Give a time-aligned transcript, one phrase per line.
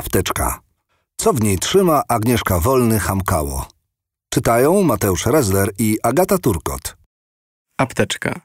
[0.00, 0.60] Apteczka.
[1.16, 3.62] Co w niej trzyma Agnieszka Wolny-Hamkało.
[4.30, 6.96] Czytają Mateusz Rezler i Agata Turkot.
[7.78, 8.40] Apteczka.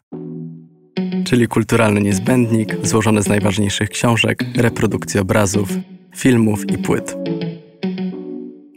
[1.26, 5.70] Czyli kulturalny niezbędnik złożony z najważniejszych książek, reprodukcji obrazów,
[6.16, 7.16] filmów i płyt.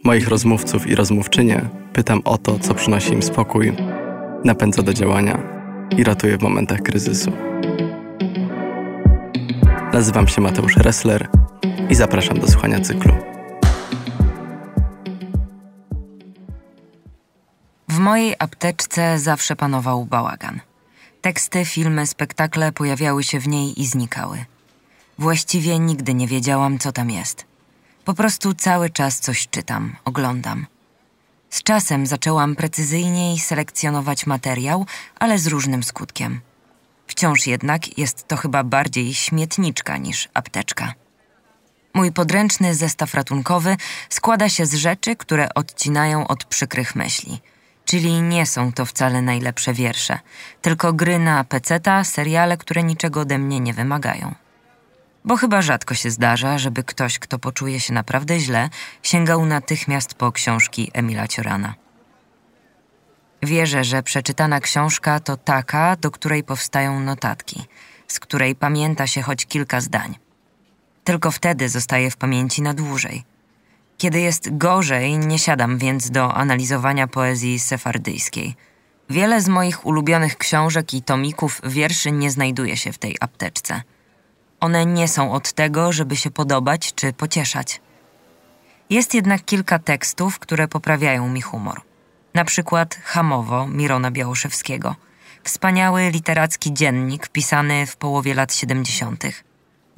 [0.04, 3.76] Moich rozmówców i rozmówczynie pytam o to, co przynosi im spokój,
[4.44, 5.42] napędza do działania
[5.96, 7.32] i ratuje w momentach kryzysu.
[9.92, 11.28] Nazywam się Mateusz Ressler
[11.90, 13.14] i zapraszam do słuchania cyklu.
[17.88, 20.60] W mojej apteczce zawsze panował bałagan.
[21.20, 24.44] Teksty, filmy, spektakle pojawiały się w niej i znikały.
[25.18, 27.44] Właściwie nigdy nie wiedziałam, co tam jest.
[28.04, 30.66] Po prostu cały czas coś czytam, oglądam.
[31.50, 34.86] Z czasem zaczęłam precyzyjniej selekcjonować materiał,
[35.18, 36.40] ale z różnym skutkiem.
[37.06, 40.94] Wciąż jednak jest to chyba bardziej śmietniczka niż apteczka.
[41.98, 43.76] Mój podręczny zestaw ratunkowy
[44.08, 47.40] składa się z rzeczy, które odcinają od przykrych myśli.
[47.84, 50.18] Czyli nie są to wcale najlepsze wiersze,
[50.62, 54.34] tylko gry na peceta, seriale, które niczego ode mnie nie wymagają.
[55.24, 58.68] Bo chyba rzadko się zdarza, żeby ktoś, kto poczuje się naprawdę źle,
[59.02, 61.74] sięgał natychmiast po książki Emila Ciorana.
[63.42, 67.64] Wierzę, że przeczytana książka to taka, do której powstają notatki,
[68.08, 70.27] z której pamięta się choć kilka zdań.
[71.08, 73.24] Tylko wtedy zostaje w pamięci na dłużej.
[73.98, 78.54] Kiedy jest gorzej, nie siadam więc do analizowania poezji sefardyjskiej.
[79.10, 83.82] Wiele z moich ulubionych książek i tomików wierszy nie znajduje się w tej apteczce.
[84.60, 87.80] One nie są od tego, żeby się podobać czy pocieszać.
[88.90, 91.80] Jest jednak kilka tekstów, które poprawiają mi humor.
[92.34, 94.96] Na przykład Hamowo Mirona Białoszewskiego.
[95.44, 99.24] Wspaniały literacki dziennik pisany w połowie lat 70.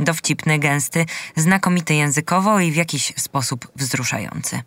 [0.00, 4.62] Dowcipny, gęsty, znakomity językowo i w jakiś sposób wzruszający.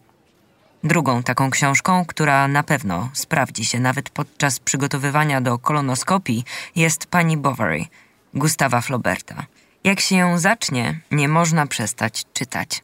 [0.84, 6.44] Drugą taką książką, która na pewno sprawdzi się nawet podczas przygotowywania do kolonoskopii,
[6.76, 7.86] jest Pani Bovary,
[8.34, 9.46] Gustawa Flauberta.
[9.84, 12.84] Jak się ją zacznie, nie można przestać czytać.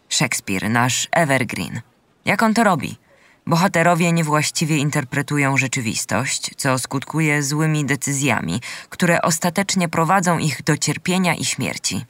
[0.10, 1.82] Shakespeare, nasz evergreen.
[2.26, 2.98] Jak on to robi?
[3.46, 11.46] Bohaterowie niewłaściwie interpretują rzeczywistość, co skutkuje złymi decyzjami, które ostatecznie prowadzą ich do cierpienia i
[11.46, 12.06] śmierci.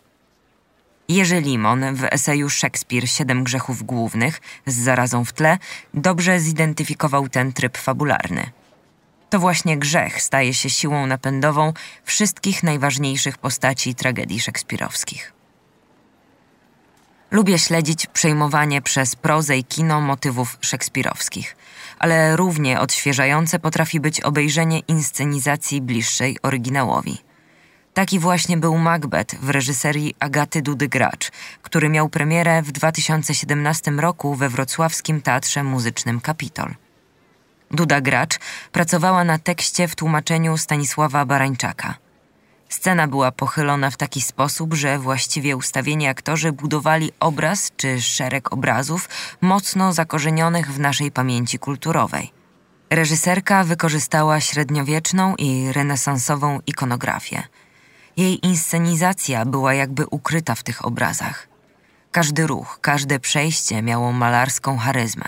[1.10, 5.58] Jerzy Limon w eseju Szekspir Siedem grzechów głównych z zarazą w tle
[5.94, 8.50] dobrze zidentyfikował ten tryb fabularny.
[9.30, 11.74] To właśnie grzech staje się siłą napędową
[12.04, 15.34] wszystkich najważniejszych postaci tragedii szekspirowskich.
[17.32, 21.56] Lubię śledzić przejmowanie przez prozę i kino motywów szekspirowskich,
[22.00, 27.27] ale równie odświeżające potrafi być obejrzenie inscenizacji bliższej oryginałowi.
[27.98, 31.32] Taki właśnie był Macbeth w reżyserii Agaty Dudy Gracz,
[31.62, 36.76] który miał premierę w 2017 roku we wrocławskim Teatrze Muzycznym Kapitol.
[37.72, 38.40] Duda Gracz
[38.72, 41.96] pracowała na tekście w tłumaczeniu Stanisława Barańczaka–
[42.70, 49.10] Scena była pochylona w taki sposób, że właściwie ustawieni aktorzy budowali obraz czy szereg obrazów
[49.42, 52.32] mocno zakorzenionych w naszej pamięci kulturowej.
[52.90, 57.44] Reżyserka wykorzystała średniowieczną i renesansową ikonografię.
[58.18, 61.48] Jej inscenizacja była jakby ukryta w tych obrazach.
[62.12, 65.26] Każdy ruch, każde przejście miało malarską charyzmę.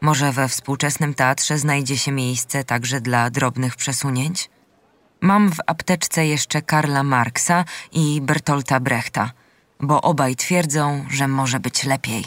[0.00, 4.50] Może we współczesnym teatrze znajdzie się miejsce także dla drobnych przesunięć?
[5.20, 9.30] Mam w apteczce jeszcze Karla Marksa i Bertolta Brechta,
[9.80, 12.24] bo obaj twierdzą, że może być lepiej.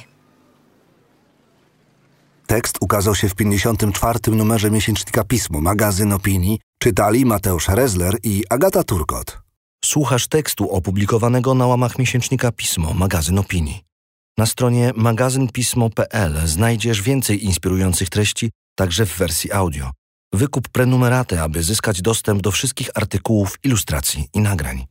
[2.47, 4.19] Tekst ukazał się w 54.
[4.31, 6.59] numerze miesięcznika Pismo, magazyn opinii.
[6.79, 9.44] Czytali Mateusz Rezler i Agata Turkot.
[9.85, 13.81] Słuchasz tekstu opublikowanego na łamach miesięcznika Pismo, magazyn opinii.
[14.37, 19.91] Na stronie magazynpismo.pl znajdziesz więcej inspirujących treści, także w wersji audio.
[20.33, 24.85] Wykup prenumeraty, aby zyskać dostęp do wszystkich artykułów, ilustracji i nagrań.